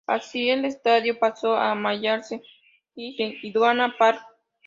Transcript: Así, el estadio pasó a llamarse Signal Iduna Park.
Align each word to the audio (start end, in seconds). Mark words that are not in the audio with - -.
Así, 0.07 0.49
el 0.49 0.65
estadio 0.65 1.19
pasó 1.19 1.55
a 1.55 1.75
llamarse 1.75 2.41
Signal 2.95 3.35
Iduna 3.43 3.93
Park. 3.99 4.19